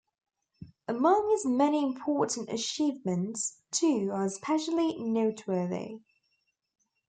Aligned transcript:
Among 0.87 1.29
his 1.29 1.45
many 1.45 1.83
important 1.85 2.49
achievements, 2.49 3.57
two 3.69 4.09
are 4.11 4.25
especially 4.25 4.95
noteworthy. 4.97 5.99